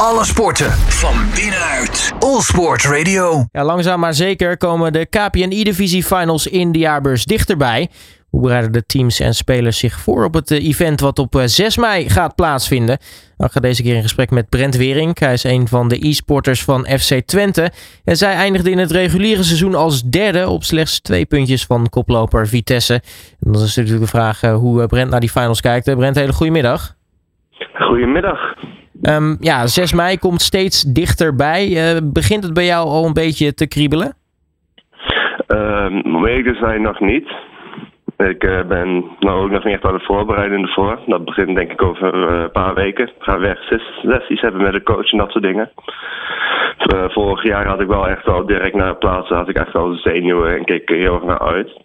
Alle 0.00 0.24
sporten 0.24 0.70
van 0.70 1.14
binnenuit. 1.34 2.12
All 2.18 2.40
Sport 2.40 2.84
Radio. 2.84 3.44
Ja, 3.52 3.64
langzaam 3.64 4.00
maar 4.00 4.14
zeker 4.14 4.56
komen 4.56 4.92
de 4.92 5.06
KPNI-divisie 5.06 6.04
finals 6.04 6.46
in 6.46 6.72
de 6.72 6.78
jaarbeurs 6.78 7.24
dichterbij. 7.24 7.88
Hoe 8.30 8.40
bereiden 8.40 8.72
de 8.72 8.86
teams 8.86 9.20
en 9.20 9.34
spelers 9.34 9.78
zich 9.78 10.00
voor 10.00 10.24
op 10.24 10.34
het 10.34 10.50
eh, 10.50 10.66
event 10.68 11.00
wat 11.00 11.18
op 11.18 11.42
6 11.44 11.76
mei 11.76 12.08
gaat 12.08 12.34
plaatsvinden? 12.34 12.98
Ik 13.38 13.50
ga 13.50 13.60
deze 13.60 13.82
keer 13.82 13.94
in 13.94 14.02
gesprek 14.02 14.30
met 14.30 14.48
Brent 14.48 14.76
Wering. 14.76 15.18
Hij 15.18 15.32
is 15.32 15.44
een 15.44 15.68
van 15.68 15.88
de 15.88 16.08
e-sporters 16.08 16.64
van 16.64 16.86
FC 16.98 17.20
Twente. 17.26 17.70
En 18.04 18.16
zij 18.16 18.34
eindigde 18.34 18.70
in 18.70 18.78
het 18.78 18.90
reguliere 18.90 19.42
seizoen 19.42 19.74
als 19.74 20.02
derde 20.02 20.48
op 20.48 20.64
slechts 20.64 21.00
twee 21.00 21.26
puntjes 21.26 21.64
van 21.64 21.88
koploper 21.88 22.48
Vitesse. 22.48 22.94
En 23.40 23.52
dan 23.52 23.62
is 23.62 23.76
natuurlijk 23.76 24.04
de 24.04 24.10
vraag 24.10 24.42
eh, 24.42 24.54
hoe 24.54 24.86
Brent 24.86 25.10
naar 25.10 25.20
die 25.20 25.30
finals 25.30 25.60
kijkt. 25.60 25.96
Brent, 25.96 26.16
hele 26.16 26.32
goedemiddag. 26.32 26.94
Goedemiddag. 27.74 28.38
Um, 29.02 29.36
ja, 29.40 29.66
6 29.66 29.92
mei 29.92 30.18
komt 30.18 30.40
steeds 30.40 30.82
dichterbij. 30.82 31.68
Uh, 31.68 32.00
begint 32.02 32.42
het 32.42 32.54
bij 32.54 32.64
jou 32.64 32.86
al 32.88 33.06
een 33.06 33.12
beetje 33.12 33.54
te 33.54 33.68
kriebelen? 33.68 34.14
Weken 36.22 36.56
zijn 36.60 36.82
nog 36.82 37.00
niet. 37.00 37.28
Ik 38.16 38.44
uh, 38.44 38.64
ben 38.64 39.04
nou 39.20 39.44
ook 39.44 39.50
nog 39.50 39.64
niet 39.64 39.74
echt 39.74 39.84
aan 39.84 39.94
het 39.94 40.04
voorbereiden 40.04 40.62
ervoor. 40.62 40.98
Dat 41.06 41.24
begint 41.24 41.56
denk 41.56 41.72
ik 41.72 41.82
over 41.82 42.14
uh, 42.14 42.40
een 42.42 42.50
paar 42.50 42.74
weken. 42.74 43.06
Ik 43.06 43.14
ga 43.18 43.38
weg 43.38 43.58
sessies 44.02 44.40
hebben 44.40 44.62
met 44.62 44.72
de 44.72 44.82
coach 44.82 45.12
en 45.12 45.18
dat 45.18 45.30
soort 45.30 45.44
dingen. 45.44 45.70
vorig 47.08 47.42
jaar 47.42 47.66
had 47.66 47.80
ik 47.80 47.86
wel 47.86 48.08
echt 48.08 48.26
al 48.26 48.46
direct 48.46 48.74
naar 48.74 48.92
de 48.92 48.98
plaats, 48.98 49.28
had 49.28 49.48
ik 49.48 49.56
echt 49.56 49.74
al 49.74 49.88
de 49.88 49.96
zenuwen 49.96 50.56
en 50.56 50.64
keek 50.64 50.90
er 50.90 50.96
heel 50.96 51.14
erg 51.14 51.24
naar 51.24 51.40
uit. 51.40 51.80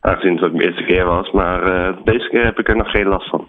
Aangezien 0.00 0.34
het 0.34 0.44
ook 0.44 0.52
mijn 0.52 0.68
eerste 0.68 0.84
keer 0.84 1.04
was. 1.04 1.30
Maar 1.30 1.94
deze 2.04 2.28
keer 2.28 2.44
heb 2.44 2.58
ik 2.58 2.68
er 2.68 2.76
nog 2.76 2.90
geen 2.90 3.06
last 3.06 3.28
van. 3.28 3.48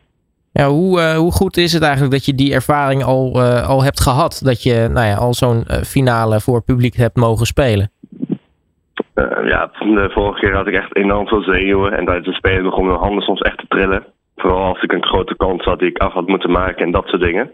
Ja, 0.53 0.67
hoe, 0.67 0.99
uh, 0.99 1.17
hoe 1.17 1.31
goed 1.31 1.57
is 1.57 1.73
het 1.73 1.83
eigenlijk 1.83 2.13
dat 2.13 2.25
je 2.25 2.35
die 2.35 2.53
ervaring 2.53 3.03
al, 3.03 3.31
uh, 3.35 3.69
al 3.69 3.83
hebt 3.83 4.01
gehad? 4.01 4.41
Dat 4.43 4.63
je 4.63 4.87
nou 4.91 5.07
ja, 5.07 5.15
al 5.15 5.33
zo'n 5.33 5.63
uh, 5.67 5.77
finale 5.77 6.39
voor 6.39 6.63
publiek 6.63 6.95
hebt 6.95 7.15
mogen 7.15 7.45
spelen? 7.45 7.91
ja, 9.45 9.71
de 9.79 10.09
vorige 10.11 10.39
keer 10.39 10.55
had 10.55 10.67
ik 10.67 10.73
echt 10.73 10.95
enorm 10.95 11.27
veel 11.27 11.41
zenuwen. 11.41 11.97
En 11.97 12.05
tijdens 12.05 12.27
het 12.27 12.35
spelen 12.35 12.63
begon 12.63 12.85
mijn 12.85 12.99
handen 12.99 13.23
soms 13.23 13.39
echt 13.41 13.57
te 13.57 13.65
trillen. 13.67 14.05
Vooral 14.35 14.63
als 14.63 14.81
ik 14.81 14.91
een 14.91 15.05
grote 15.05 15.35
kans 15.35 15.63
had 15.63 15.79
die 15.79 15.89
ik 15.89 15.97
af 15.97 16.13
had 16.13 16.27
moeten 16.27 16.51
maken 16.51 16.85
en 16.85 16.91
dat 16.91 17.07
soort 17.07 17.21
dingen. 17.21 17.51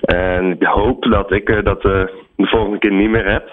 En 0.00 0.52
ik 0.60 0.66
hoop 0.66 1.04
dat 1.04 1.32
ik 1.32 1.64
dat 1.64 1.82
de 1.82 2.10
volgende 2.36 2.78
keer 2.78 2.92
niet 2.92 3.10
meer 3.10 3.30
heb 3.30 3.50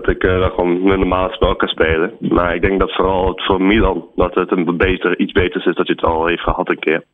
dat 0.00 0.08
ik 0.08 0.24
uh, 0.24 0.44
gewoon 0.44 0.82
mijn 0.82 0.98
normale 0.98 1.32
spel 1.32 1.56
kan 1.56 1.68
spelen. 1.68 2.12
Maar 2.20 2.54
ik 2.54 2.60
denk 2.60 2.80
dat 2.80 2.94
vooral 2.94 3.28
het 3.28 3.44
voor 3.44 3.62
Milan 3.62 4.04
dat 4.14 4.34
het 4.34 4.50
een 4.50 4.76
beter, 4.76 5.18
iets 5.18 5.32
beter 5.32 5.66
is 5.66 5.74
dat 5.74 5.86
hij 5.86 5.96
het 5.98 6.04
al 6.04 6.26
heeft 6.26 6.42
gehad 6.42 6.68
een 6.68 6.78
keer. 6.78 7.04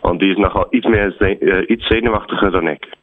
Want 0.00 0.20
die 0.20 0.30
is 0.30 0.36
nogal 0.36 0.66
iets 0.70 0.86
meer 0.86 1.38
uh, 1.40 1.62
iets 1.66 1.86
zenuwachtiger 1.86 2.50
dan 2.50 2.68
ik. 2.68 2.96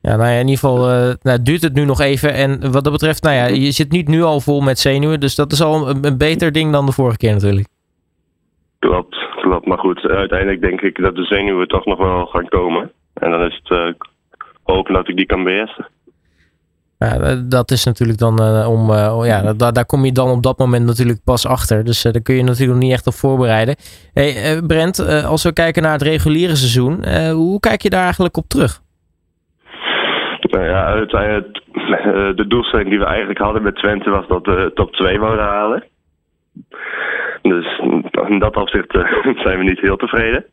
Ja, 0.00 0.16
nou 0.16 0.28
ja, 0.30 0.38
in 0.38 0.48
ieder 0.48 0.58
geval 0.58 0.90
uh, 0.90 1.12
nou, 1.22 1.42
duurt 1.42 1.62
het 1.62 1.74
nu 1.74 1.84
nog 1.84 2.00
even. 2.00 2.34
En 2.34 2.72
wat 2.72 2.84
dat 2.84 2.92
betreft, 2.92 3.22
nou 3.22 3.36
ja, 3.36 3.46
je 3.46 3.70
zit 3.70 3.90
niet 3.90 4.08
nu 4.08 4.22
al 4.22 4.40
vol 4.40 4.60
met 4.60 4.78
zenuwen. 4.78 5.20
Dus 5.20 5.34
dat 5.34 5.52
is 5.52 5.62
al 5.62 5.88
een, 5.88 6.04
een 6.04 6.18
beter 6.18 6.52
ding 6.52 6.72
dan 6.72 6.86
de 6.86 6.92
vorige 6.92 7.16
keer 7.16 7.32
natuurlijk. 7.32 7.66
Klopt, 8.78 9.16
klopt. 9.36 9.66
Maar 9.66 9.78
goed, 9.78 10.06
uiteindelijk 10.08 10.60
denk 10.60 10.80
ik 10.80 11.02
dat 11.02 11.16
de 11.16 11.24
zenuwen 11.24 11.68
toch 11.68 11.84
nog 11.84 11.98
wel 11.98 12.26
gaan 12.26 12.48
komen. 12.48 12.90
En 13.14 13.30
dan 13.30 13.44
is 13.44 13.60
het 13.62 13.96
hopen 14.62 14.94
dat 14.94 15.08
ik 15.08 15.16
die 15.16 15.26
kan 15.26 15.44
beheersen. 15.44 15.86
Ja, 17.04 17.34
dat 17.48 17.70
is 17.70 17.84
natuurlijk 17.84 18.18
dan 18.18 18.42
uh, 18.42 18.70
om. 18.70 18.90
Uh, 18.90 19.20
ja, 19.24 19.52
daar, 19.52 19.72
daar 19.72 19.86
kom 19.86 20.04
je 20.04 20.12
dan 20.12 20.30
op 20.30 20.42
dat 20.42 20.58
moment 20.58 20.86
natuurlijk 20.86 21.24
pas 21.24 21.46
achter. 21.46 21.84
Dus 21.84 22.04
uh, 22.04 22.12
daar 22.12 22.22
kun 22.22 22.34
je 22.34 22.42
natuurlijk 22.42 22.70
nog 22.70 22.82
niet 22.82 22.92
echt 22.92 23.06
op 23.06 23.14
voorbereiden. 23.14 23.74
Hey, 24.14 24.60
Brent, 24.66 25.24
als 25.26 25.42
we 25.42 25.52
kijken 25.52 25.82
naar 25.82 25.92
het 25.92 26.02
reguliere 26.02 26.56
seizoen, 26.56 27.04
hoe 27.30 27.60
kijk 27.60 27.82
je 27.82 27.90
daar 27.90 28.04
eigenlijk 28.04 28.36
op 28.36 28.44
terug? 28.48 28.80
Nou 30.40 30.64
ja, 30.64 30.84
uiteindelijk, 30.84 31.60
de 32.36 32.44
doelstelling 32.48 32.88
die 32.88 32.98
we 32.98 33.04
eigenlijk 33.04 33.38
hadden 33.38 33.62
met 33.62 33.76
Twente 33.76 34.10
was 34.10 34.26
dat 34.26 34.46
we 34.46 34.70
top 34.74 34.92
2 34.92 35.18
wouden 35.18 35.44
halen. 35.44 35.84
Dus 37.42 37.78
in 38.28 38.38
dat 38.38 38.56
opzicht 38.56 38.90
zijn 39.44 39.58
we 39.58 39.64
niet 39.64 39.80
heel 39.80 39.96
tevreden. 39.96 40.44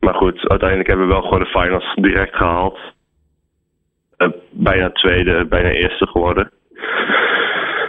Maar 0.00 0.14
goed, 0.14 0.48
uiteindelijk 0.48 0.88
hebben 0.88 1.06
we 1.06 1.12
wel 1.12 1.22
gewoon 1.22 1.38
de 1.38 1.58
finals 1.58 1.94
direct 1.94 2.36
gehaald. 2.36 2.78
Uh, 4.18 4.28
bijna 4.50 4.90
tweede, 4.90 5.46
bijna 5.46 5.68
eerste 5.68 6.06
geworden. 6.06 6.50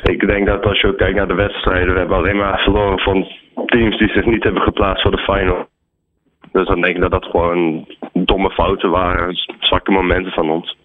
Ik 0.04 0.28
denk 0.28 0.48
dat 0.48 0.66
als 0.66 0.82
je 0.82 0.88
ook 0.88 0.98
kijkt 0.98 1.16
naar 1.16 1.28
de 1.28 1.34
wedstrijden, 1.34 1.94
we 1.94 2.00
hebben 2.00 2.18
alleen 2.18 2.38
maar 2.38 2.60
verloren 2.60 3.00
van 3.00 3.28
teams 3.66 3.98
die 3.98 4.10
zich 4.10 4.26
niet 4.26 4.44
hebben 4.44 4.62
geplaatst 4.62 5.02
voor 5.02 5.12
de 5.12 5.18
final. 5.18 5.68
Dus 6.52 6.68
dan 6.68 6.82
denk 6.82 6.96
ik 6.96 7.02
dat 7.02 7.12
dat 7.12 7.26
gewoon 7.26 7.88
domme 8.14 8.52
fouten 8.52 8.90
waren, 8.90 9.36
zwakke 9.60 9.92
momenten 9.92 10.32
van 10.32 10.50
ons. 10.50 10.78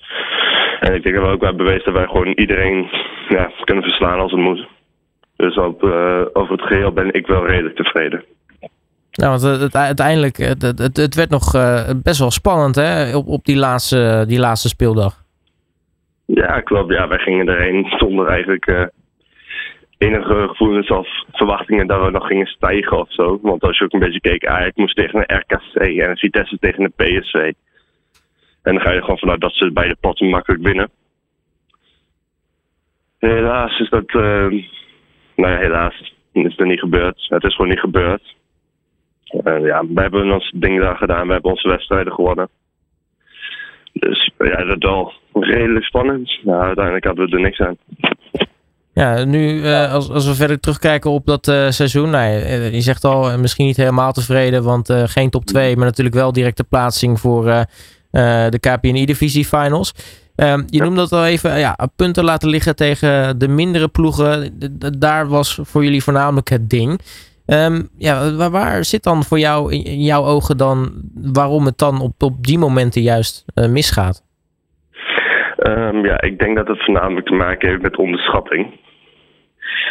En 0.81 0.95
ik 0.95 1.03
denk 1.03 1.15
dat 1.15 1.25
we 1.25 1.31
ook 1.31 1.43
hebben 1.43 1.65
bewezen 1.65 1.85
dat 1.85 1.95
wij 1.95 2.07
gewoon 2.07 2.33
iedereen 2.33 2.89
ja, 3.29 3.51
kunnen 3.65 3.85
verslaan 3.85 4.21
als 4.21 4.33
het 4.33 4.41
moet. 4.41 4.67
Dus 5.37 5.57
op, 5.57 5.83
uh, 5.83 6.21
over 6.33 6.53
het 6.53 6.67
geheel 6.67 6.93
ben 6.93 7.13
ik 7.13 7.27
wel 7.27 7.47
redelijk 7.47 7.77
tevreden. 7.77 8.25
Ja, 9.11 9.29
want 9.29 9.43
het, 9.43 9.75
uiteindelijk, 9.75 10.37
het, 10.37 10.63
het, 10.97 11.15
werd 11.15 11.31
nog 11.31 11.53
best 12.03 12.19
wel 12.19 12.31
spannend 12.31 12.75
hè, 12.75 13.17
op, 13.17 13.27
op 13.27 13.45
die, 13.45 13.57
laatste, 13.57 14.25
die 14.29 14.39
laatste 14.39 14.69
speeldag. 14.69 15.22
Ja, 16.27 16.61
klopt. 16.61 16.93
Ja, 16.93 17.09
wij 17.09 17.19
gingen 17.19 17.49
erheen 17.49 17.87
zonder 17.99 18.27
eigenlijk 18.27 18.67
uh, 18.67 18.85
enige 19.99 20.49
gevoelens 20.49 20.89
of 20.89 21.09
verwachtingen 21.33 21.87
dat 21.87 22.05
we 22.05 22.11
nog 22.11 22.27
gingen 22.27 22.47
stijgen 22.47 22.99
of 22.99 23.13
zo. 23.13 23.39
Want 23.43 23.63
als 23.63 23.79
je 23.79 23.85
ook 23.85 23.93
een 23.93 24.01
beetje 24.01 24.21
keek, 24.21 24.47
Ajax 24.47 24.77
moest 24.77 24.97
tegen 24.97 25.19
een 25.19 25.37
RKC 25.39 25.99
en 25.99 26.17
Vitesse 26.17 26.59
tegen 26.59 26.85
een 26.85 26.93
PSV. 26.97 27.53
En 28.63 28.75
dan 28.75 28.81
ga 28.81 28.91
je 28.91 28.97
er 28.97 29.03
gewoon 29.03 29.19
vanuit 29.19 29.41
dat 29.41 29.55
ze 29.55 29.73
beide 29.73 29.97
potten 30.01 30.29
makkelijk 30.29 30.63
winnen. 30.63 30.91
Helaas 33.19 33.79
is 33.79 33.89
dat, 33.89 34.15
uh, 34.15 34.47
nou 35.37 35.53
ja, 35.53 35.57
helaas 35.57 36.15
is 36.33 36.57
dat 36.57 36.67
niet 36.67 36.81
gebeurd. 36.81 37.27
Het 37.29 37.45
is 37.45 37.55
gewoon 37.55 37.71
niet 37.71 37.81
gebeurd. 37.81 38.35
Uh, 39.45 39.67
ja, 39.67 39.87
we 39.87 40.01
hebben 40.01 40.33
ons 40.33 40.53
ding 40.55 40.81
daar 40.81 40.97
gedaan, 40.97 41.27
we 41.27 41.33
hebben 41.33 41.51
onze 41.51 41.69
wedstrijden 41.69 42.13
gewonnen. 42.13 42.49
Dus 43.93 44.31
ja, 44.39 44.65
dat 44.65 44.83
wel 44.83 45.13
redelijk 45.33 45.85
spannend. 45.85 46.39
Nou, 46.43 46.63
uiteindelijk 46.63 47.05
hadden 47.05 47.27
we 47.27 47.37
er 47.37 47.43
niks 47.43 47.61
aan. 47.61 47.77
Ja, 48.95 49.25
nu 49.25 49.53
uh, 49.53 49.93
als, 49.93 50.11
als 50.11 50.27
we 50.27 50.35
verder 50.35 50.61
terugkijken 50.61 51.11
op 51.11 51.27
dat 51.27 51.49
uh, 51.49 51.71
seizoen. 51.71 52.11
Nou, 52.11 52.33
je 52.73 52.81
zegt 52.81 53.05
al, 53.05 53.39
misschien 53.39 53.67
niet 53.67 53.77
helemaal 53.77 54.13
tevreden, 54.13 54.63
want 54.63 54.91
uh, 54.91 55.03
geen 55.07 55.31
top 55.31 55.45
2, 55.45 55.77
maar 55.77 55.87
natuurlijk 55.87 56.17
wel 56.17 56.33
directe 56.33 56.65
plaatsing 56.65 57.21
voor 57.21 57.45
de 58.51 58.59
KPNI-divisie 58.61 59.45
finals. 59.45 59.95
Ehm, 60.37 60.63
je 60.67 60.83
noemde 60.83 60.97
dat 60.97 61.13
al 61.13 61.27
even, 61.27 61.59
ja, 61.59 61.79
punten 61.97 62.25
laten 62.25 62.49
liggen 62.49 62.77
tegen 62.77 63.39
de 63.39 63.49
mindere 63.49 63.89
ploegen. 63.89 64.59
daar 64.99 65.29
was 65.29 65.59
voor 65.63 65.85
jullie 65.85 66.03
voornamelijk 66.03 66.49
het 66.49 66.71
ding. 66.71 67.01
Um, 67.47 67.89
ja, 67.99 68.35
waar, 68.35 68.51
waar, 68.51 68.85
zit 68.85 69.03
dan 69.03 69.25
voor 69.25 69.39
jou 69.39 69.73
in, 69.73 70.03
jouw 70.03 70.25
ogen 70.25 70.57
dan 70.57 70.93
waarom 71.15 71.67
het 71.67 71.79
dan 71.79 72.01
op, 72.01 72.23
op 72.23 72.47
die 72.47 72.59
momenten 72.59 73.03
juist 73.03 73.45
misgaat? 73.55 74.23
Um, 75.67 76.05
ja, 76.05 76.21
ik 76.21 76.39
denk 76.39 76.57
dat 76.57 76.69
het 76.69 76.85
voornamelijk 76.85 77.27
te 77.27 77.35
maken 77.35 77.69
heeft 77.69 77.83
met 77.83 77.97
onderschatting. 77.97 78.81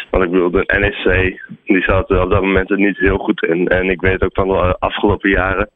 Want 0.10 0.24
ik 0.24 0.32
bedoel, 0.32 0.52
de 0.52 0.78
NEC 0.80 1.42
die 1.66 1.82
zat 1.82 2.10
op 2.10 2.30
dat 2.30 2.42
moment 2.42 2.70
er 2.72 2.78
niet 2.78 2.98
heel 2.98 3.18
goed 3.18 3.44
in. 3.44 3.68
En 3.68 3.90
ik 3.90 4.02
weet 4.02 4.24
ook 4.24 4.34
van 4.34 4.48
de 4.48 4.76
afgelopen 4.80 5.30
jaren 5.30 5.70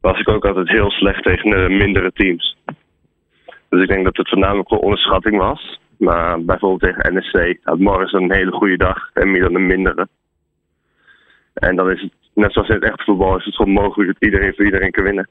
was 0.00 0.20
ik 0.20 0.28
ook 0.28 0.44
altijd 0.44 0.68
heel 0.68 0.90
slecht 0.90 1.22
tegen 1.22 1.50
de 1.50 1.68
mindere 1.68 2.12
teams. 2.12 2.56
Dus 3.68 3.82
ik 3.82 3.88
denk 3.88 4.04
dat 4.04 4.16
het 4.16 4.28
voornamelijk 4.28 4.68
wel 4.68 4.78
onderschatting 4.78 5.36
was. 5.36 5.80
Maar 5.98 6.44
bijvoorbeeld 6.44 6.80
tegen 6.80 7.14
NEC 7.14 7.58
had 7.62 7.78
Morris 7.78 8.12
een 8.12 8.32
hele 8.32 8.52
goede 8.52 8.76
dag 8.76 9.10
en 9.12 9.30
Milan 9.30 9.54
een 9.54 9.66
mindere. 9.66 10.08
En 11.54 11.76
dan 11.76 11.90
is 11.90 12.00
het, 12.00 12.12
net 12.34 12.52
zoals 12.52 12.68
in 12.68 12.74
het 12.74 12.84
echte 12.84 13.04
voetbal, 13.04 13.38
is 13.38 13.44
het 13.44 13.54
gewoon 13.54 13.72
mogelijk 13.72 14.12
dat 14.12 14.22
iedereen 14.22 14.54
voor 14.54 14.64
iedereen 14.64 14.90
kan 14.90 15.04
winnen. 15.04 15.28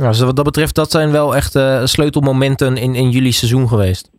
Ja, 0.00 0.08
dus 0.08 0.20
wat 0.20 0.36
dat 0.36 0.44
betreft, 0.44 0.74
dat 0.74 0.90
zijn 0.90 1.12
wel 1.12 1.36
echt 1.36 1.54
uh, 1.54 1.84
sleutelmomenten 1.84 2.76
in, 2.76 2.94
in 2.94 3.10
jullie 3.10 3.32
seizoen 3.32 3.68
geweest. 3.68 4.10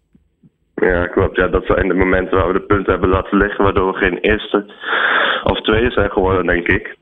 Ja, 0.76 1.08
klopt. 1.08 1.36
Ja, 1.36 1.48
dat 1.48 1.66
zijn 1.66 1.88
de 1.88 1.94
momenten 1.94 2.38
waar 2.38 2.48
we 2.48 2.54
de 2.54 2.66
punten 2.66 2.92
hebben 2.92 3.10
laten 3.10 3.38
liggen, 3.38 3.64
waardoor 3.64 3.92
we 3.92 3.98
geen 3.98 4.18
eerste 4.18 4.66
of 5.44 5.62
tweede 5.62 5.92
zijn 5.92 6.12
geworden, 6.12 6.46
denk 6.46 6.68
ik. 6.68 6.98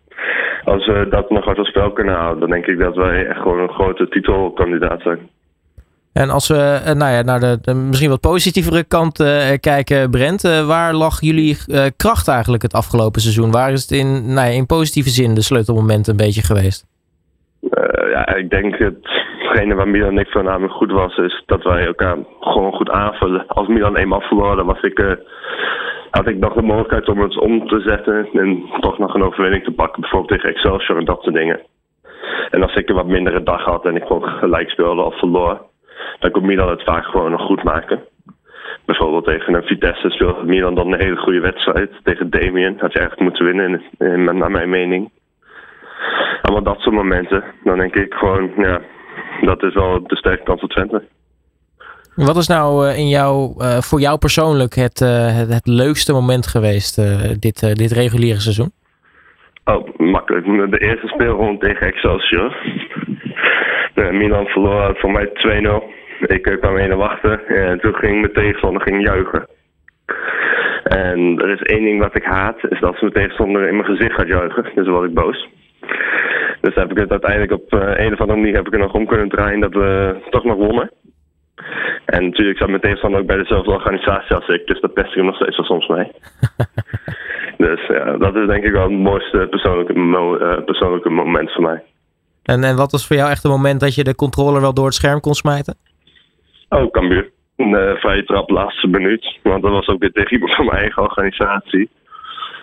Als 0.64 0.86
we 0.86 1.08
dat 1.10 1.30
nog 1.30 1.48
uit 1.48 1.58
het 1.58 1.66
spel 1.66 1.92
kunnen 1.92 2.16
halen, 2.16 2.40
dan 2.40 2.50
denk 2.50 2.66
ik 2.66 2.80
dat 2.80 2.96
wij 2.96 3.28
echt 3.28 3.42
gewoon 3.42 3.60
een 3.60 3.74
grote 3.74 4.08
titelkandidaat 4.08 5.02
zijn. 5.02 5.30
En 6.14 6.30
als 6.30 6.48
we 6.48 6.82
uh, 6.88 6.94
nou 6.94 7.12
ja, 7.12 7.22
naar 7.22 7.40
de, 7.40 7.60
de, 7.62 7.74
misschien 7.74 8.10
wat 8.10 8.20
positievere 8.20 8.84
kant 8.84 9.20
uh, 9.20 9.28
kijken, 9.60 10.10
Brent, 10.10 10.44
uh, 10.44 10.68
waar 10.68 10.94
lag 10.94 11.22
jullie 11.22 11.58
kracht 11.98 12.28
eigenlijk 12.28 12.64
het 12.64 12.74
afgelopen 12.74 13.22
seizoen? 13.22 13.52
Waar 13.52 13.72
is 13.72 13.82
het 13.82 13.92
in, 13.92 14.34
nou 14.34 14.48
ja, 14.48 14.54
in 14.54 14.66
positieve 14.66 15.10
zin 15.10 15.34
de 15.34 15.42
sleutelmoment 15.42 16.08
een 16.08 16.18
beetje 16.18 16.42
geweest? 16.42 16.88
Ja, 17.92 18.36
ik 18.36 18.50
denk 18.50 18.78
hetgene 18.78 19.76
waar 19.76 19.88
Milan 19.88 20.10
en 20.10 20.18
ik 20.18 20.32
voornamelijk 20.32 20.74
goed 20.74 20.92
was, 20.92 21.18
is 21.18 21.44
dat 21.46 21.64
wij 21.64 21.86
elkaar 21.86 22.18
gewoon 22.40 22.74
goed 22.74 22.90
aanvullen. 22.90 23.48
Als 23.48 23.68
Milan 23.68 23.96
eenmaal 23.96 24.22
verloor, 24.22 24.56
dan 24.56 24.66
was 24.66 24.82
ik, 24.82 25.18
had 26.12 26.28
ik 26.28 26.38
nog 26.38 26.54
de 26.54 26.62
mogelijkheid 26.62 27.10
om 27.10 27.22
het 27.22 27.38
om 27.38 27.68
te 27.68 27.80
zetten 27.80 28.30
en 28.34 28.64
toch 28.80 28.98
nog 28.98 29.14
een 29.14 29.24
overwinning 29.24 29.64
te 29.64 29.72
pakken, 29.72 30.02
bijvoorbeeld 30.02 30.32
tegen 30.32 30.50
Excelsior 30.56 30.98
en 30.98 31.06
dat 31.06 31.22
soort 31.22 31.36
dingen. 31.36 31.60
En 32.50 32.64
als 32.64 32.76
ik 32.76 32.90
een 32.90 32.96
wat 32.96 33.08
mindere 33.08 33.44
dag 33.44 33.64
had 33.64 33.86
en 33.86 33.96
ik 33.96 34.04
gewoon 34.04 34.30
gelijk 34.30 34.70
speelde 34.70 35.02
of 35.02 35.20
verloor, 35.20 35.62
dan 36.20 36.32
kon 36.32 36.46
Milan 36.46 36.70
het 36.70 36.84
vaak 36.84 37.06
gewoon 37.06 37.32
nog 37.32 37.42
goed 37.42 37.64
maken. 37.64 38.04
Bijvoorbeeld 38.86 39.26
tegen 39.26 39.54
een 39.54 39.64
Vitesse 39.64 40.10
speelde 40.10 40.44
Milan 40.44 40.76
dan 40.76 40.94
een 40.94 41.02
hele 41.02 41.18
goede 41.18 41.40
wedstrijd. 41.40 41.92
Tegen 42.04 42.30
Damien 42.30 42.80
had 42.80 42.94
je 42.94 43.00
eigenlijk 43.00 43.30
moeten 43.30 43.46
winnen, 43.46 43.82
in, 43.98 44.08
in, 44.08 44.38
naar 44.38 44.52
mijn 44.52 44.70
mening. 44.70 45.12
Allemaal 46.50 46.74
dat 46.74 46.82
soort 46.82 46.96
momenten. 46.96 47.44
Dan 47.64 47.78
denk 47.78 47.96
ik 47.96 48.14
gewoon, 48.14 48.52
ja, 48.58 48.82
dat 49.42 49.64
is 49.64 49.74
wel 49.74 50.04
de 50.08 50.16
sterke 50.16 50.44
kant 50.44 50.60
van 50.60 50.70
Twente. 50.70 51.04
Wat 52.16 52.38
is 52.38 52.48
nou 52.48 52.88
in 52.88 53.08
jou, 53.08 53.54
voor 53.82 54.00
jou 54.00 54.18
persoonlijk 54.18 54.76
het, 54.76 55.00
het, 55.00 55.54
het, 55.54 55.68
leukste 55.68 56.14
moment 56.14 56.48
geweest 56.48 56.96
dit, 57.42 57.78
dit 57.78 57.92
reguliere 57.92 58.40
seizoen? 58.40 58.72
Oh, 59.66 59.98
makkelijk. 59.98 60.46
De 60.72 60.80
eerste 60.80 61.08
speelronde 61.08 61.60
tegen 61.60 61.88
Excelsior. 61.88 62.58
De 63.94 64.10
Milan 64.12 64.46
verloor 64.46 64.96
voor 64.98 65.12
mij 65.12 65.28
2-0. 65.28 65.32
Ik 66.20 66.58
kwam 66.62 66.78
heen 66.78 66.96
wachten 66.96 67.48
en 67.48 67.80
toen 67.80 67.96
ging 67.96 68.22
mijn 68.22 68.34
tegenstander 68.34 68.82
ging 68.82 69.06
juichen. 69.06 69.48
En 70.84 71.40
er 71.42 71.50
is 71.50 71.62
één 71.62 71.84
ding 71.84 72.00
wat 72.00 72.16
ik 72.16 72.24
haat, 72.24 72.58
is 72.70 72.80
dat 72.80 72.94
ze 72.94 73.00
mijn 73.02 73.14
tegenstander 73.14 73.68
in 73.68 73.76
mijn 73.76 73.96
gezicht 73.96 74.14
gaat 74.14 74.28
juichen. 74.28 74.66
Dus 74.76 74.88
word 74.88 75.10
ik 75.10 75.14
boos. 75.14 75.48
Dus 76.62 76.76
heb 76.76 76.92
ik 76.92 76.98
het 76.98 77.12
uiteindelijk 77.12 77.52
op 77.52 77.74
uh, 77.74 77.80
een 77.80 78.14
of 78.14 78.20
andere 78.20 78.40
manier 78.40 78.56
heb 78.56 78.68
ik 78.68 78.74
er 78.74 78.80
nog 78.80 78.94
om 78.94 79.06
kunnen 79.06 79.30
draaien 79.30 79.60
dat 79.60 79.74
we 79.74 80.16
toch 80.30 80.44
nog 80.44 80.56
wonnen. 80.56 80.92
En 82.06 82.24
natuurlijk 82.24 82.58
zat 82.58 82.68
mijn 82.70 82.82
tegenstander 82.82 83.20
ook 83.20 83.28
bij 83.28 83.38
dezelfde 83.38 83.72
organisatie 83.72 84.36
als 84.36 84.48
ik, 84.48 84.68
dus 84.68 84.82
dat 84.82 84.94
pest 84.94 85.10
ik 85.10 85.16
hem 85.16 85.26
nog 85.26 85.36
steeds 85.36 85.58
wel 85.58 85.66
soms 85.66 85.88
mee. 85.88 86.12
dus 87.68 87.88
ja, 87.88 88.18
dat 88.18 88.36
is 88.36 88.48
denk 88.48 88.64
ik 88.64 88.72
wel 88.72 88.90
het 88.90 89.00
mooiste 89.00 89.48
persoonlijke, 89.50 89.94
mo 89.94 90.38
uh, 90.38 90.64
persoonlijke 90.66 91.10
moment 91.10 91.52
voor 91.52 91.64
mij. 91.64 91.84
En, 92.44 92.64
en 92.64 92.76
wat 92.76 92.92
was 92.92 93.08
voor 93.08 93.16
jou 93.16 93.30
echt 93.30 93.44
het 93.44 93.52
moment 93.52 93.80
dat 93.80 93.96
je 93.96 94.04
de 94.04 94.16
controller 94.16 94.62
wel 94.62 94.74
door 94.74 94.86
het 94.86 94.94
scherm 94.94 95.20
kon 95.20 95.34
smijten? 95.34 95.76
Oh, 96.70 96.92
Cambuur. 96.92 97.32
Een 97.56 97.70
uh, 97.70 97.96
vrije 97.96 98.24
trap 98.24 98.50
laatste 98.50 98.88
minuut. 98.88 99.38
Want 99.44 99.64
dat 99.64 99.72
was 99.72 99.88
ook 99.88 100.00
weer 100.00 100.12
tegen 100.12 100.32
iemand 100.32 100.56
van 100.56 100.66
mijn 100.66 100.78
eigen 100.78 101.04
organisatie. 101.04 101.90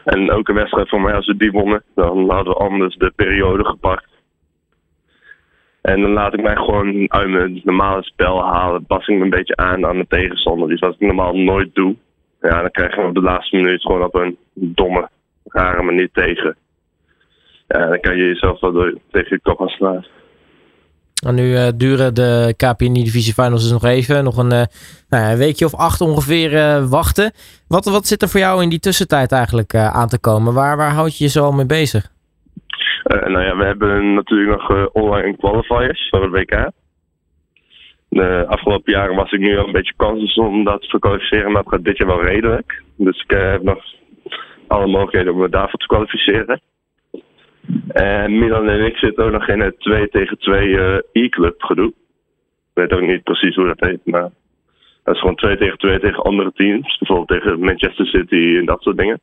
En 0.06 0.30
ook 0.30 0.48
een 0.48 0.54
wedstrijd 0.54 0.88
voor 0.88 1.00
mij, 1.00 1.14
als 1.14 1.26
we 1.26 1.36
die 1.36 1.50
wonnen, 1.50 1.82
dan 1.94 2.30
hadden 2.30 2.52
we 2.52 2.58
anders 2.58 2.96
de 2.96 3.12
periode 3.16 3.64
gepakt. 3.64 4.06
En 5.82 6.00
dan 6.00 6.12
laat 6.12 6.34
ik 6.34 6.42
mij 6.42 6.56
gewoon 6.56 7.12
uit 7.12 7.28
mijn 7.28 7.60
normale 7.64 8.02
spel 8.02 8.44
halen. 8.44 8.86
Pas 8.86 9.06
ik 9.06 9.16
me 9.16 9.24
een 9.24 9.30
beetje 9.30 9.56
aan 9.56 9.86
aan 9.86 9.94
mijn 9.94 10.06
tegenstander. 10.08 10.68
Dus 10.68 10.80
wat 10.80 10.94
ik 10.94 11.00
normaal 11.00 11.36
nooit 11.36 11.74
doe. 11.74 11.96
Ja, 12.40 12.60
dan 12.60 12.70
krijg 12.70 12.94
je 12.94 13.02
op 13.02 13.14
de 13.14 13.20
laatste 13.20 13.56
minuut 13.56 13.82
gewoon 13.82 14.04
op 14.04 14.14
een 14.14 14.38
domme, 14.52 15.08
rare 15.44 15.82
manier 15.82 16.08
tegen. 16.12 16.56
Ja, 17.66 17.86
dan 17.86 18.00
kan 18.00 18.16
je 18.16 18.24
jezelf 18.24 18.60
wel 18.60 18.72
door, 18.72 18.98
tegen 19.10 19.36
je 19.36 19.40
kop 19.42 19.58
gaan 19.58 19.68
slaan. 19.68 20.04
En 21.24 21.34
nu 21.34 21.52
uh, 21.52 21.68
duren 21.76 22.14
de 22.14 22.54
KPNI 22.56 23.04
Divisie 23.04 23.32
Finals 23.32 23.62
dus 23.62 23.72
nog 23.72 23.84
even. 23.84 24.24
Nog 24.24 24.36
een, 24.36 24.52
uh, 24.52 24.62
nou 25.08 25.22
ja, 25.24 25.30
een 25.30 25.38
weekje 25.38 25.64
of 25.64 25.74
acht 25.74 26.00
ongeveer 26.00 26.52
uh, 26.52 26.88
wachten. 26.88 27.32
Wat, 27.68 27.84
wat 27.84 28.06
zit 28.06 28.22
er 28.22 28.28
voor 28.28 28.40
jou 28.40 28.62
in 28.62 28.68
die 28.68 28.78
tussentijd 28.78 29.32
eigenlijk 29.32 29.74
aan 29.74 30.08
te 30.08 30.20
komen? 30.20 30.54
Waar, 30.54 30.76
waar 30.76 30.92
houd 30.92 31.18
je 31.18 31.24
je 31.24 31.30
zo 31.30 31.52
mee 31.52 31.66
bezig? 31.66 32.14
Nou 33.04 33.42
ja, 33.42 33.56
we 33.56 33.64
hebben 33.64 34.14
natuurlijk 34.14 34.50
nog 34.50 34.92
online 34.92 35.36
qualifiers 35.36 36.08
voor 36.10 36.22
het 36.22 36.32
WK. 36.32 36.70
De 38.08 38.44
afgelopen 38.48 38.92
jaren 38.92 39.16
was 39.16 39.32
ik 39.32 39.40
nu 39.40 39.58
al 39.58 39.66
een 39.66 39.72
beetje 39.72 39.92
kansloos 39.96 40.34
om 40.34 40.64
dat 40.64 40.80
te 40.80 40.98
kwalificeren, 40.98 41.52
maar 41.52 41.62
het 41.62 41.70
gaat 41.70 41.84
dit 41.84 41.96
jaar 41.96 42.06
wel 42.06 42.24
redelijk. 42.24 42.82
Dus 42.96 43.22
ik 43.22 43.30
heb 43.30 43.62
nog 43.62 43.84
alle 44.66 44.86
mogelijkheden 44.86 45.32
om 45.32 45.38
me 45.38 45.48
daarvoor 45.48 45.78
te 45.78 45.86
kwalificeren. 45.86 46.60
En 47.88 48.38
Milan 48.38 48.68
en 48.68 48.84
ik 48.84 48.96
zitten 48.96 49.24
ook 49.24 49.32
nog 49.32 49.48
in 49.48 49.60
het 49.60 49.80
2 49.80 50.08
tegen 50.08 50.38
2 50.38 51.02
e-club 51.12 51.62
gedoe. 51.62 51.88
Ik 51.88 51.94
weet 52.74 52.92
ook 52.92 53.06
niet 53.06 53.22
precies 53.22 53.54
hoe 53.54 53.66
dat 53.66 53.88
heet, 53.88 54.00
maar 54.04 54.30
dat 55.04 55.14
is 55.14 55.20
gewoon 55.20 55.36
2 55.36 55.56
tegen 55.56 55.78
2 55.78 55.98
tegen 56.00 56.22
andere 56.22 56.52
teams. 56.54 56.98
Bijvoorbeeld 56.98 57.28
tegen 57.28 57.60
Manchester 57.60 58.06
City 58.06 58.56
en 58.58 58.64
dat 58.64 58.82
soort 58.82 58.96
dingen. 58.96 59.20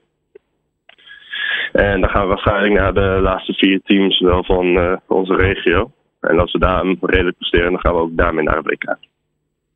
En 1.72 2.02
dan 2.02 2.10
gaan 2.10 2.22
we 2.22 2.28
waarschijnlijk 2.28 2.74
naar 2.74 2.94
de 2.94 3.20
laatste 3.22 3.54
vier 3.54 3.82
teams 3.84 4.20
wel 4.20 4.44
van 4.44 4.66
uh, 4.66 4.94
onze 5.08 5.36
regio. 5.36 5.92
En 6.20 6.40
als 6.40 6.52
we 6.52 6.60
daar 6.60 6.86
redelijk 7.02 7.38
presteren, 7.38 7.72
dan 7.72 7.80
gaan 7.80 7.94
we 7.94 8.00
ook 8.00 8.18
daarmee 8.18 8.44
naar 8.44 8.58
het 8.58 8.66
WK. 8.66 8.98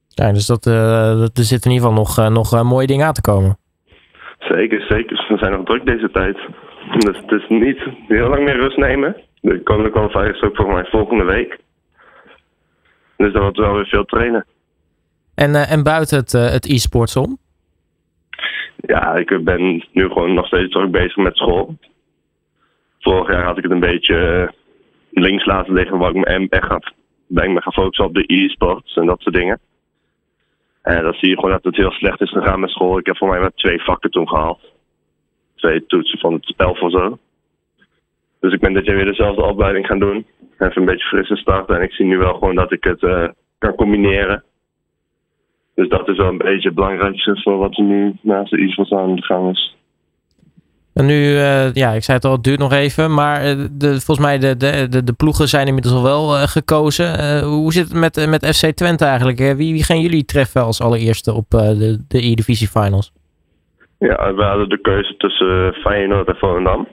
Ja, 0.08 0.32
dus 0.32 0.46
dat, 0.46 0.66
uh, 0.66 1.20
dat, 1.20 1.38
er 1.38 1.44
zit 1.44 1.66
in 1.66 1.72
ieder 1.72 1.88
geval 1.88 2.04
nog, 2.04 2.20
uh, 2.20 2.30
nog 2.30 2.64
mooie 2.64 2.88
dingen 2.88 3.06
aan 3.06 3.14
te 3.14 3.22
komen. 3.22 3.58
Zeker, 4.40 4.82
zeker. 4.82 5.26
We 5.30 5.38
zijn 5.38 5.52
nog 5.52 5.66
druk 5.66 5.86
deze 5.86 6.12
tijd. 6.12 6.38
Dus 6.92 7.18
het 7.18 7.32
is 7.32 7.46
niet 7.48 7.80
heel 8.08 8.30
lang 8.30 8.44
meer 8.44 8.56
rust 8.56 8.78
nemen. 8.78 9.16
De 9.42 9.64
komende 9.64 9.92
kwalifier 9.92 10.36
is 10.36 10.42
ook 10.42 10.56
voor 10.56 10.74
mij 10.74 10.86
volgende 10.86 11.24
week. 11.24 11.60
Dus 13.18 13.34
dan 13.34 13.42
wordt 13.42 13.58
wel 13.58 13.74
weer 13.74 13.88
veel 13.88 14.06
trainen. 14.06 14.46
En, 15.36 15.56
en 15.56 15.84
buiten 15.84 16.18
het, 16.18 16.32
het 16.32 16.70
e-sports 16.70 17.16
om? 17.16 17.38
ja, 18.88 19.16
ik 19.16 19.44
ben 19.44 19.84
nu 19.92 20.08
gewoon 20.08 20.34
nog 20.34 20.48
steeds 20.48 20.72
druk 20.72 20.92
bezig 20.92 21.16
met 21.16 21.38
school. 21.38 21.78
Vorig 23.00 23.32
jaar 23.32 23.46
had 23.46 23.58
ik 23.58 23.64
het 23.64 23.72
een 23.72 23.80
beetje 23.80 24.52
links 25.12 25.46
laten 25.46 25.74
liggen, 25.74 25.98
waar 25.98 26.10
ik 26.10 26.16
me 26.16 26.48
echt 26.50 26.66
ga, 26.66 26.82
ben 27.28 27.44
ik 27.44 27.54
me 27.54 27.62
gaan 27.62 27.74
focussen 27.74 28.06
op 28.06 28.14
de 28.14 28.24
e-sports 28.28 28.96
en 28.96 29.06
dat 29.06 29.22
soort 29.22 29.36
dingen. 29.36 29.60
En 30.82 31.04
dan 31.04 31.14
zie 31.14 31.30
je 31.30 31.36
gewoon 31.36 31.52
dat 31.52 31.64
het 31.64 31.76
heel 31.76 31.92
slecht 31.92 32.22
is 32.22 32.32
gegaan 32.32 32.60
met 32.60 32.70
school. 32.70 32.98
Ik 32.98 33.06
heb 33.06 33.18
voor 33.18 33.30
mij 33.30 33.40
maar 33.40 33.54
twee 33.56 33.82
vakken 33.82 34.12
toen 34.12 34.28
gehaald. 34.28 34.60
Twee 35.58 35.86
toetsen 35.86 36.20
van 36.20 36.34
het 36.34 36.54
elf 36.58 36.82
of 36.82 36.92
zo. 36.92 37.18
Dus 38.40 38.54
ik 38.54 38.60
ben 38.60 38.74
dit 38.74 38.86
jaar 38.86 38.96
weer 38.96 39.06
dezelfde 39.06 39.44
opleiding 39.44 39.86
gaan 39.86 40.00
doen. 40.00 40.26
Even 40.58 40.78
een 40.82 40.86
beetje 40.86 41.08
frisse 41.08 41.36
starten. 41.36 41.76
En 41.76 41.82
ik 41.82 41.92
zie 41.92 42.06
nu 42.06 42.18
wel 42.18 42.34
gewoon 42.34 42.56
dat 42.56 42.72
ik 42.72 42.84
het 42.84 43.02
uh, 43.02 43.28
kan 43.58 43.76
combineren. 43.76 44.44
Dus 45.76 45.90
dat 45.90 46.08
is 46.08 46.18
wel 46.18 46.28
een 46.28 46.38
beetje 46.38 46.68
het 46.68 46.76
belangrijkste 46.76 47.42
voor 47.42 47.58
wat 47.58 47.78
er 47.78 47.84
nu 47.84 48.14
naast 48.22 48.52
de 48.52 48.62
e-sports 48.62 48.92
aan 48.92 49.16
de 49.16 49.22
gang 49.22 49.52
is. 49.52 49.76
En 50.94 51.06
nu, 51.06 51.14
uh, 51.14 51.74
ja, 51.74 51.92
ik 51.92 52.04
zei 52.04 52.18
het 52.18 52.26
al, 52.26 52.32
het 52.32 52.44
duurt 52.44 52.60
nog 52.60 52.74
even. 52.74 53.14
Maar 53.14 53.42
de, 53.72 53.90
volgens 53.90 54.20
mij 54.20 54.38
de, 54.38 54.58
de, 54.58 55.04
de, 55.04 55.14
ploegen 55.14 55.48
zijn 55.48 55.68
inmiddels 55.68 55.96
al 55.96 56.04
wel 56.04 56.48
gekozen. 56.48 57.44
Hoe 57.44 57.74
zit 57.74 57.88
het 57.90 57.98
met, 57.98 58.30
met 58.30 58.56
FC 58.56 58.66
Twente 58.66 59.06
eigenlijk? 59.06 59.38
Wie, 59.38 59.74
wie 59.74 59.84
gaan 59.84 60.02
jullie 60.02 60.26
treffen 60.26 60.64
als 60.64 60.82
allereerste 60.82 61.34
op 61.34 61.46
de, 61.50 62.04
de 62.08 62.26
E-Divisie 62.26 62.68
Finals? 62.68 63.12
Ja, 64.00 64.34
we 64.34 64.44
hadden 64.44 64.70
de 64.70 64.82
keuze 64.82 65.18
tussen 65.18 65.74
Feyenoord 65.74 66.28
en 66.28 66.38
Volendam. 66.38 66.88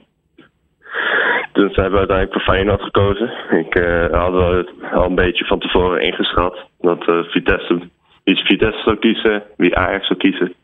Dus 1.52 1.76
hebben 1.76 1.92
we 1.92 1.98
uiteindelijk 1.98 2.32
voor 2.32 2.54
Feyenoord 2.54 2.82
gekozen. 2.82 3.32
Ik 3.50 3.74
had 4.10 4.32
wel 4.32 4.64
al 4.92 5.04
een 5.04 5.14
beetje 5.14 5.44
van 5.44 5.58
tevoren 5.58 6.00
ingeschat 6.00 6.68
dat 6.80 7.04
Vitesse 7.04 7.80
wie 8.24 8.44
Vitesse 8.44 8.82
zou 8.82 8.96
kiezen, 8.96 9.42
wie 9.56 9.76
Ajax 9.76 10.06
zou 10.06 10.18
kiezen. 10.18 10.54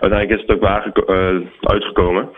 Uiteindelijk 0.00 0.30
is 0.30 0.46
het 0.46 0.50
ook 0.50 1.10
uh, 1.10 1.40
uitgekomen. 1.60 2.28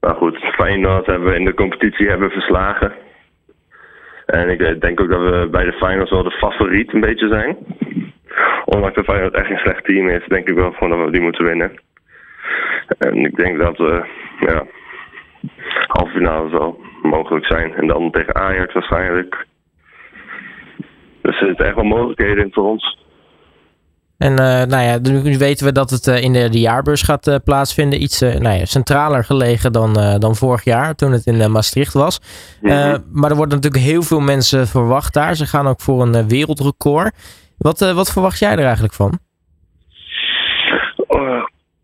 Maar 0.00 0.14
goed, 0.14 0.38
Feyenoord 0.38 1.06
hebben 1.06 1.28
we 1.28 1.38
in 1.38 1.44
de 1.44 1.54
competitie 1.54 2.08
hebben 2.08 2.30
verslagen. 2.30 2.92
En 4.26 4.48
ik 4.48 4.80
denk 4.80 5.00
ook 5.00 5.10
dat 5.10 5.20
we 5.20 5.48
bij 5.50 5.64
de 5.64 5.72
finals 5.72 6.10
wel 6.10 6.22
de 6.22 6.30
favoriet 6.30 6.92
een 6.92 7.00
beetje 7.00 7.28
zijn. 7.28 7.56
Ondanks 8.64 8.96
dat 8.96 9.04
Feyenoord 9.04 9.34
echt 9.34 9.50
een 9.50 9.56
slecht 9.56 9.84
team 9.84 10.08
is, 10.08 10.26
denk 10.26 10.48
ik 10.48 10.54
wel 10.54 10.72
gewoon 10.72 10.98
dat 10.98 11.04
we 11.04 11.12
die 11.12 11.20
moeten 11.20 11.44
winnen. 11.44 11.80
En 12.98 13.16
ik 13.16 13.36
denk 13.36 13.58
dat 13.58 13.76
we, 13.76 14.04
ja, 14.40 14.66
halve 15.86 16.12
finale 16.12 16.50
zal 16.50 16.80
mogelijk 17.02 17.46
zijn. 17.46 17.74
En 17.74 17.86
dan 17.86 18.10
tegen 18.10 18.34
Ajax 18.34 18.74
waarschijnlijk. 18.74 19.46
Dus 21.22 21.40
er 21.40 21.46
zitten 21.46 21.66
echt 21.66 21.74
wel 21.74 21.84
mogelijkheden 21.84 22.44
in 22.44 22.52
voor 22.52 22.68
ons. 22.68 23.00
En 24.18 24.32
uh, 24.32 24.38
nou 24.62 24.82
ja, 24.82 24.98
nu 25.22 25.38
weten 25.38 25.66
we 25.66 25.72
dat 25.72 25.90
het 25.90 26.06
uh, 26.06 26.22
in 26.22 26.32
de, 26.32 26.48
de, 26.48 26.60
jaarbeurs 26.60 27.02
gaat 27.02 27.26
uh, 27.26 27.34
plaatsvinden. 27.44 28.02
Iets 28.02 28.20
nou 28.20 28.48
ja, 28.58 28.64
centraler 28.64 29.24
gelegen 29.24 29.72
dan, 29.72 30.18
dan 30.18 30.36
vorig 30.36 30.64
jaar, 30.64 30.94
toen 30.94 31.12
het 31.12 31.26
in 31.26 31.50
Maastricht 31.50 31.92
was. 31.92 32.20
Mm 32.60 32.70
-hmm. 32.70 33.04
maar 33.12 33.30
er 33.30 33.36
worden 33.36 33.56
natuurlijk 33.56 33.84
heel 33.84 34.02
veel 34.02 34.20
mensen 34.20 34.66
verwacht 34.66 35.14
daar. 35.14 35.34
Ze 35.34 35.46
gaan 35.46 35.66
ook 35.66 35.80
voor 35.80 36.02
een 36.02 36.28
wereldrecord. 36.28 37.14
Wat, 37.58 37.78
wat 37.78 38.12
verwacht 38.12 38.38
jij 38.38 38.52
er 38.52 38.64
eigenlijk 38.64 38.94
van? 38.94 39.18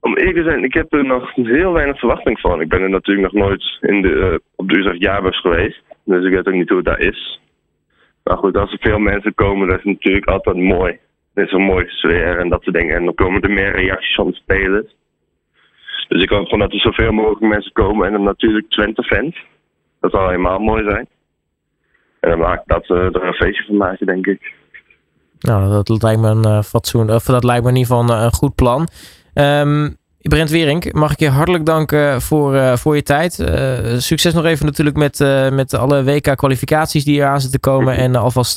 Om 0.09 0.17
eerlijk 0.17 0.37
te 0.37 0.43
zijn, 0.43 0.65
ik 0.65 0.75
heb 0.75 0.93
er 0.93 1.05
nog 1.05 1.35
heel 1.35 1.73
weinig 1.73 1.99
verwachting 1.99 2.41
van. 2.41 2.61
Ik 2.61 2.69
ben 2.69 2.83
er 2.83 2.91
natuurlijk 2.91 3.33
nog 3.33 3.43
nooit 3.45 3.79
in 3.81 4.03
de, 4.03 4.41
op 4.57 4.69
de 4.69 4.79
Utrecht 4.79 5.01
jaarbeurs 5.01 5.41
geweest. 5.41 5.83
Dus 6.05 6.25
ik 6.25 6.33
weet 6.33 6.47
ook 6.47 6.55
niet 6.55 6.69
hoe 6.69 6.77
het 6.77 6.87
daar 6.87 7.01
is. 7.01 7.41
Maar 8.25 8.37
goed, 8.37 8.57
als 8.57 8.73
er 8.73 8.79
veel 8.81 8.99
mensen 8.99 9.35
komen, 9.35 9.69
dat 9.69 9.79
is 9.79 9.85
natuurlijk 9.85 10.27
altijd 10.27 10.57
mooi. 10.57 10.99
Het 11.35 11.47
is 11.47 11.53
een 11.53 11.63
mooie 11.63 11.89
sfeer 11.89 12.39
en 12.39 12.49
dat 12.49 12.63
soort 12.63 12.77
dingen. 12.77 12.97
En 12.97 13.05
dan 13.05 13.15
komen 13.15 13.41
er 13.41 13.51
meer 13.51 13.77
reacties 13.77 14.15
van 14.15 14.27
de 14.27 14.35
spelers. 14.35 14.97
Dus 16.09 16.23
ik 16.23 16.31
hoop 16.31 16.45
gewoon 16.45 16.59
dat 16.59 16.73
er 16.73 16.81
zoveel 16.81 17.13
mogelijk 17.13 17.41
mensen 17.41 17.73
komen. 17.73 18.07
En 18.07 18.13
dan 18.13 18.23
natuurlijk 18.23 18.71
Twente-fans. 18.71 19.45
Dat 20.01 20.11
zal 20.11 20.29
helemaal 20.29 20.59
mooi 20.59 20.85
zijn. 20.89 21.09
En 22.21 22.31
dan 22.31 22.39
maak 22.39 22.61
ik 22.61 22.67
dat 22.67 22.89
uh, 22.89 22.97
er 22.97 23.25
een 23.25 23.33
feestje 23.33 23.65
van 23.65 23.77
maken, 23.77 24.07
denk 24.07 24.27
ik. 24.27 24.53
Nou, 25.39 25.71
dat 25.71 26.03
lijkt 26.03 26.21
me 26.21 26.29
een 26.29 26.47
uh, 26.47 26.63
fatsoen. 26.63 27.11
Of 27.11 27.25
dat 27.25 27.45
lijkt 27.45 27.63
me 27.65 27.71
in 27.71 27.77
ieder 27.77 27.97
geval 27.97 28.23
een 28.25 28.33
goed 28.33 28.55
plan. 28.55 28.89
Um, 29.41 29.97
Brent 30.21 30.51
Wering, 30.51 30.93
mag 30.93 31.13
ik 31.13 31.19
je 31.19 31.29
hartelijk 31.29 31.67
danken 31.67 32.23
voor, 32.23 32.79
voor 32.79 32.97
je 32.97 33.03
tijd. 33.03 33.33
succes 33.97 34.35
nog 34.35 34.45
even 34.45 34.67
natuurlijk 34.67 34.97
met, 34.97 35.19
met 35.53 35.75
alle 35.75 36.05
WK-kwalificaties 36.05 37.05
die 37.05 37.17
eraan 37.17 37.41
zitten 37.41 37.61
komen. 37.61 37.97
En 37.97 38.17
alvast 38.17 38.57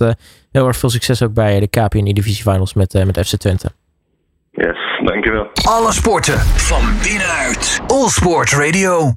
heel 0.51 0.67
erg 0.67 0.77
veel 0.77 0.89
succes 0.89 1.23
ook 1.23 1.33
bij 1.33 1.59
de 1.59 1.67
KPN 1.67 2.13
Divisie 2.13 2.43
Finals 2.43 2.73
met, 2.73 2.93
met 3.05 3.27
FC 3.27 3.35
Twente. 3.35 3.71
Yes, 4.51 4.77
dankjewel. 5.03 5.47
Alle 5.63 5.91
sporten 5.91 6.39
van 6.39 6.81
binnenuit. 7.03 7.81
All 7.87 8.07
Sport 8.07 8.51
Radio. 8.51 9.09